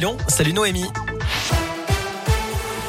[0.00, 0.86] Lyon, salut Noémie.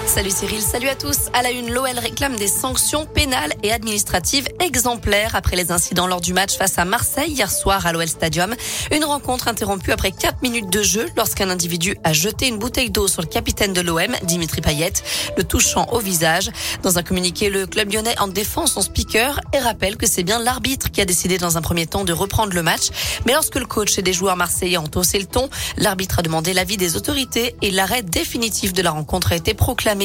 [0.09, 1.29] Salut Cyril, salut à tous.
[1.33, 6.19] À la une, l'OL réclame des sanctions pénales et administratives exemplaires après les incidents lors
[6.19, 8.55] du match face à Marseille hier soir à l'OL Stadium.
[8.91, 13.07] Une rencontre interrompue après 4 minutes de jeu lorsqu'un individu a jeté une bouteille d'eau
[13.07, 14.93] sur le capitaine de l'OM, Dimitri Payet,
[15.37, 16.49] le touchant au visage.
[16.81, 20.39] Dans un communiqué, le club lyonnais en défend son speaker et rappelle que c'est bien
[20.39, 22.87] l'arbitre qui a décidé dans un premier temps de reprendre le match.
[23.27, 26.53] Mais lorsque le coach et des joueurs marseillais ont haussé le ton, l'arbitre a demandé
[26.53, 29.98] l'avis des autorités et l'arrêt définitif de la rencontre a été proclamé.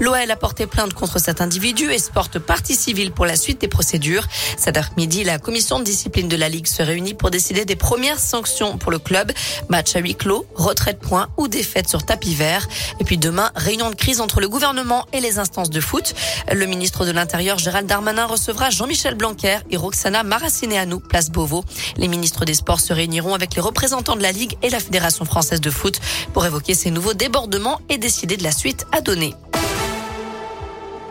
[0.00, 3.60] L'OL a porté plainte contre cet individu et se porte partie civile pour la suite
[3.60, 4.26] des procédures.
[4.56, 8.18] Cet après-midi, la commission de discipline de la Ligue se réunit pour décider des premières
[8.18, 9.32] sanctions pour le club.
[9.68, 12.66] Match à huis clos, retrait de points ou défaite sur tapis vert.
[13.00, 16.14] Et puis demain, réunion de crise entre le gouvernement et les instances de foot.
[16.52, 21.64] Le ministre de l'Intérieur, Gérald Darmanin, recevra Jean-Michel Blanquer et Roxana Maracineanu, place Beauvau.
[21.96, 25.24] Les ministres des Sports se réuniront avec les représentants de la Ligue et la Fédération
[25.24, 26.00] française de foot
[26.32, 29.31] pour évoquer ces nouveaux débordements et décider de la suite à donner.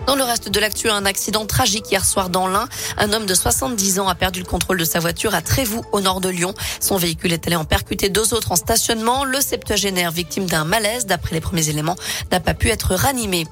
[0.08, 2.68] Dans le reste de l'actu, un accident tragique hier soir dans l'Ain.
[2.98, 6.02] Un homme de 70 ans a perdu le contrôle de sa voiture à Trévoux, au
[6.02, 6.56] nord de Lyon.
[6.80, 9.26] Son véhicule est allé en percuter deux autres en stationnement.
[9.26, 11.96] Le septuagénaire, victime d'un malaise, d'après les premiers éléments,
[12.32, 13.46] n'a pas pu être ranimé.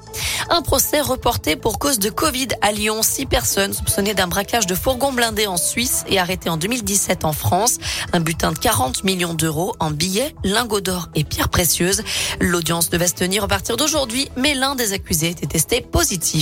[0.48, 3.02] Un procès reporté pour cause de Covid à Lyon.
[3.02, 7.32] Six personnes soupçonnées d'un braquage de fourgon blindé en Suisse et arrêtées en 2017 en
[7.32, 7.78] France.
[8.12, 12.02] Un butin de 40 millions d'euros en billets, lingots d'or et pierres précieuses.
[12.40, 16.39] L'audience devait se tenir à partir d'aujourd'hui, mais l'un des accusés était testé positif.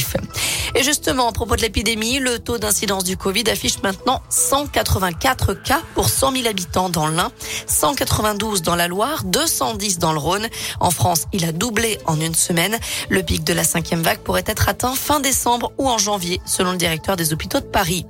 [0.74, 5.80] Et justement, à propos de l'épidémie, le taux d'incidence du Covid affiche maintenant 184 cas
[5.94, 7.30] pour 100 000 habitants dans l'Ain,
[7.66, 10.48] 192 dans la Loire, 210 dans le Rhône.
[10.80, 12.78] En France, il a doublé en une semaine.
[13.08, 16.72] Le pic de la cinquième vague pourrait être atteint fin décembre ou en janvier, selon
[16.72, 18.06] le directeur des hôpitaux de Paris.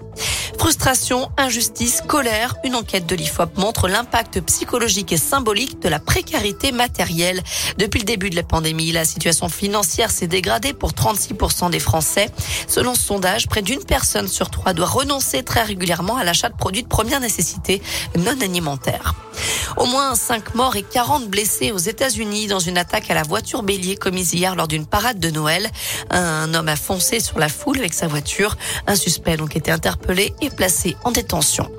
[0.58, 6.72] Frustration, injustice, colère, une enquête de l'IFOP montre l'impact psychologique et symbolique de la précarité
[6.72, 7.42] matérielle.
[7.78, 12.30] Depuis le début de la pandémie, la situation financière s'est dégradée pour 36% des Français.
[12.66, 16.56] Selon ce sondage, près d'une personne sur trois doit renoncer très régulièrement à l'achat de
[16.56, 17.80] produits de première nécessité
[18.16, 19.14] non alimentaires.
[19.76, 23.62] Au moins 5 morts et 40 blessés aux États-Unis dans une attaque à la voiture
[23.62, 25.68] bélier commise hier lors d'une parade de Noël.
[26.10, 28.56] Un homme a foncé sur la foule avec sa voiture.
[28.86, 31.70] Un suspect a donc été interpellé et placé en détention.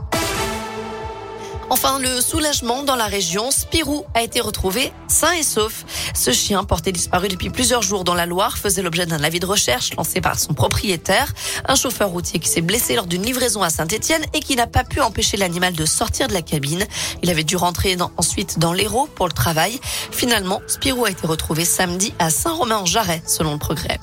[1.71, 5.85] Enfin, le soulagement dans la région, Spirou a été retrouvé sain et sauf.
[6.15, 9.45] Ce chien, porté disparu depuis plusieurs jours dans la Loire, faisait l'objet d'un avis de
[9.45, 11.31] recherche lancé par son propriétaire,
[11.67, 14.83] un chauffeur routier qui s'est blessé lors d'une livraison à Saint-Etienne et qui n'a pas
[14.83, 16.85] pu empêcher l'animal de sortir de la cabine.
[17.21, 19.79] Il avait dû rentrer ensuite dans l'Hérault pour le travail.
[20.11, 23.99] Finalement, Spirou a été retrouvé samedi à Saint-Romain-en-Jarret, selon le progrès.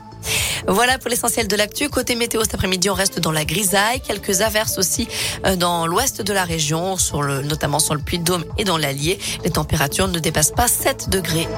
[0.68, 1.88] Voilà pour l'essentiel de l'actu.
[1.88, 4.00] Côté météo, cet après-midi, on reste dans la grisaille.
[4.00, 5.08] Quelques averses aussi
[5.44, 6.96] euh, dans l'ouest de la région,
[7.44, 9.18] notamment sur le Puy-de-Dôme et dans l'Allier.
[9.44, 11.48] Les températures ne dépassent pas 7 degrés.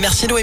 [0.00, 0.38] Merci Noémie.